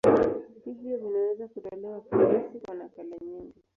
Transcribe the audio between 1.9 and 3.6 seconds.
kirahisi kwa nakala nyingi.